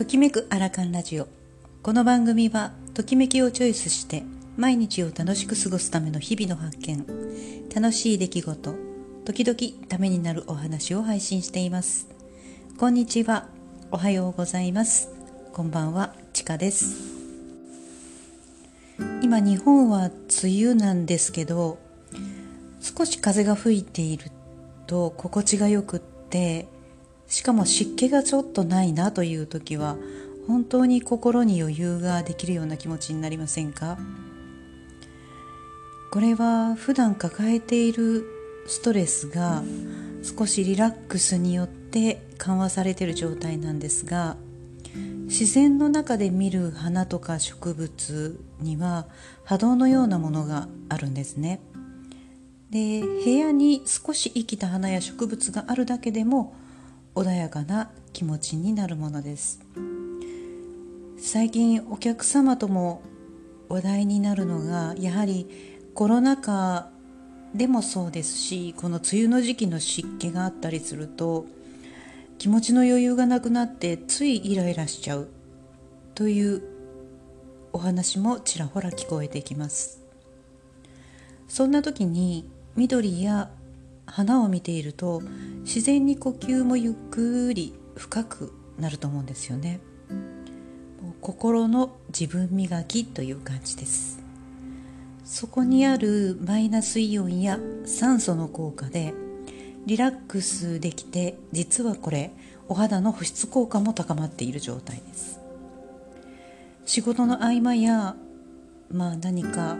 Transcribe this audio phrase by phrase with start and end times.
[0.00, 1.28] ときめくアラカンラジオ。
[1.82, 4.22] この番組はときめきをチョイスして
[4.56, 7.04] 毎日を楽しく過ごすための日々の発見。
[7.74, 8.74] 楽しい出来事
[9.26, 12.08] 時々ためになるお話を配信しています。
[12.78, 13.48] こんにちは。
[13.90, 15.10] おはようございます。
[15.52, 16.14] こんばんは。
[16.32, 16.94] ちかです。
[19.22, 20.06] 今日本は
[20.42, 21.78] 梅雨なんですけど
[22.80, 24.30] 少し風が吹いている
[24.86, 26.68] と心地がよくって
[27.30, 29.96] しかも湿気がちょっとないなという時は
[30.46, 33.98] 本当に心に余裕ができるような気持ちになりませんか？
[36.10, 38.26] これは普段抱えている
[38.66, 39.62] ストレスが
[40.22, 44.36] 少しリラックスによって緩和されている状態なんですが
[45.26, 49.06] 自然の中で見る花とか植物には
[49.44, 51.60] 波動のようなものがあるんですね。
[52.70, 56.54] で部屋に少し生きた花や植物があるだけでも
[57.14, 59.60] 穏やかな気持ちになるものです。
[61.18, 63.02] 最近お客様とも
[63.68, 65.46] 話題になるのがやはり
[65.94, 66.88] コロナ禍
[67.54, 71.46] でもそうですしこの梅雨の時期の湿気があったりすると
[72.38, 75.28] 気持ちの余裕がなくなってついイライラしちゃう
[76.14, 76.62] という
[77.72, 80.00] お話もちらほら聞こえてきます。
[81.48, 83.50] そんな時に緑や
[84.10, 85.22] 花を見ていると
[85.60, 89.80] 自然に呼吸もゆっくり深くなると思うんですよね。
[91.20, 94.20] 心の自分磨きという感じです。
[95.24, 99.14] そこにあるマイナスイオンや酸素の効果で
[99.86, 102.32] リラックスできて実はこれ
[102.68, 105.40] お肌の保湿効果も高まっている状態です。
[106.84, 108.16] 仕事の合間や
[108.90, 109.76] まあ何か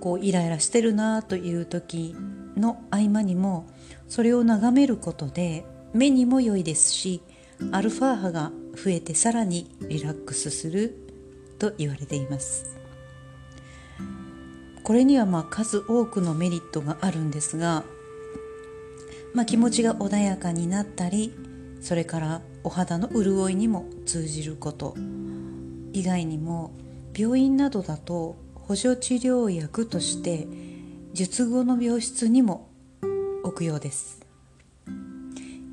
[0.00, 2.16] こうイライラしてるなという時
[2.58, 3.66] の合間にも
[4.08, 7.22] それを眺めることで目にも良いですし
[7.72, 10.96] アルファ波が増えてさらにリラックスする
[11.58, 12.76] と言われています。
[14.84, 17.84] これにはまあ数多くのメリットがあるんですが、
[19.34, 21.34] まあ、気持ちが穏やかになったり
[21.82, 24.94] それからお肌の潤いにも通じること。
[25.92, 26.70] 以外にも
[27.16, 30.46] 病院などだと補助治療薬として
[31.18, 32.68] 術後の病室にも
[33.42, 34.20] 置くようです。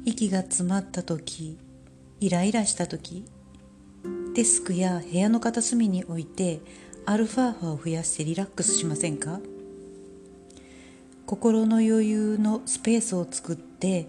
[0.03, 1.59] 息が詰まった時
[2.19, 3.25] イライラした時
[4.33, 6.61] デスクや部屋の片隅に置いて
[7.05, 9.39] アルファ波を増やしてリラックスしませんか？
[11.27, 14.07] 心の余裕のスペースを作って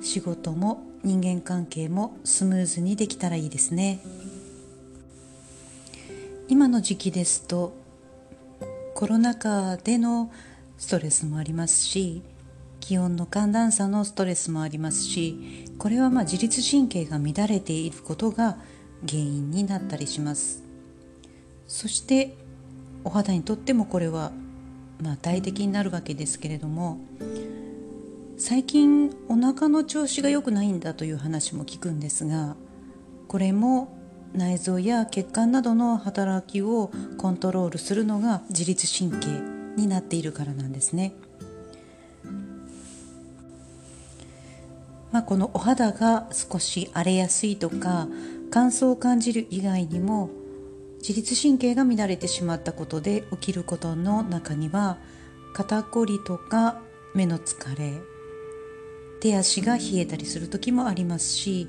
[0.00, 3.98] 仕事も人間関係もスムーズにできたらいいですね。
[6.46, 7.74] 今の時期ですと
[8.94, 10.30] コロナ禍での
[10.78, 12.22] ストレスもありますし
[12.80, 18.56] 気温の寒暖差のストレスもありますしこれはま自律神経が乱れていることが
[19.06, 20.62] 原因になったりします。
[21.66, 22.36] そして
[23.04, 24.32] お肌にとってもこれは
[25.02, 26.98] ま大敵になるわけですけれども
[28.38, 32.56] 最近お腹の調子が良くないんだという話も聞くんですが
[33.28, 33.96] これも
[34.32, 39.55] 内臓や血管などの働きをコントロールするのが自律神経。
[39.76, 41.14] になっているからなんですね。
[45.12, 48.06] まあ、このお肌が少し荒れやすいとか
[48.50, 50.28] 乾燥を感じる以外にも
[50.98, 54.98] 自律神経が乱れてしまったことで起きることの中には
[55.54, 56.80] 肩こりとか
[57.14, 57.94] 目の疲れ
[59.20, 61.68] 手足が冷えたりする時もありますし、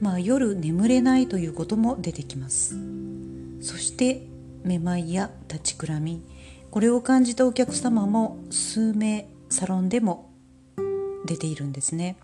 [0.00, 2.76] まあ、夜眠れないということも出てきます
[3.60, 4.22] そして
[4.64, 6.22] めまいや立ちくらみ
[6.70, 10.30] これを感じたお客様も数名サロンでも
[11.26, 12.16] 出ているんですね。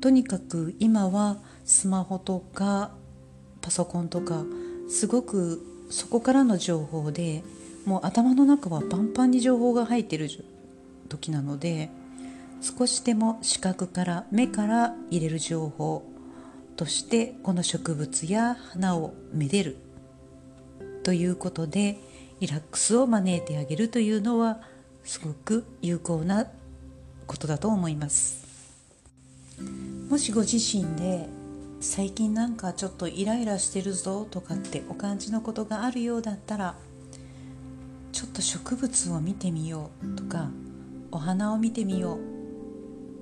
[0.00, 2.92] とにかく今はスマホとか
[3.60, 4.44] パソコンとか
[4.88, 7.42] すごくそこからの情報で
[7.86, 10.28] もう頭の中はパンパンに情報が入ってる
[11.08, 11.90] 時なので
[12.60, 16.04] 少しでも視覚から目から入れる情報
[16.76, 19.76] としてこの植物や花をめでる
[21.02, 21.98] ということで
[22.40, 24.60] リラックスを招いてあげるというのは
[25.04, 26.46] すごく有効な
[27.26, 28.44] ことだと思います。
[30.08, 31.28] もしご自身で
[31.80, 36.74] 最近なんかちょっとイライラしてるぞとかってお感じのことがあるようだったら
[38.12, 40.48] ちょっと植物を見てみようとか
[41.10, 42.18] お花を見てみよう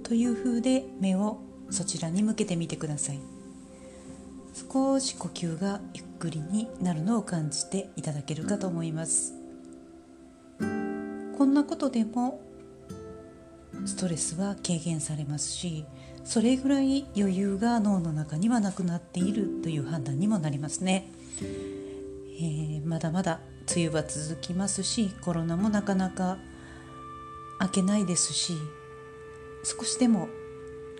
[0.03, 1.38] という風で目を
[1.70, 3.20] そちらに向けてみてください。
[4.70, 9.35] 少し呼吸がゆっくりになるのを感じていただけるかと思います。
[11.37, 12.41] こんなことでも
[13.85, 15.85] ストレスは軽減されますし
[16.23, 21.11] それぐらい余裕が脳の中にはなくなっているという判断にもなりますね、
[22.39, 23.41] えー、まだまだ
[23.75, 26.39] 梅雨は続きますしコロナもなかなか
[27.61, 28.53] 明けないですし
[29.65, 30.29] 少しでも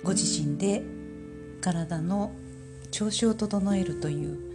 [0.03, 0.83] ご自身で
[1.61, 2.33] 体の
[2.91, 4.52] 調子を整えるという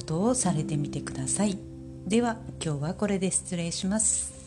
[0.00, 1.58] ことをされてみてください。
[2.06, 4.39] では今日はこれで失礼します。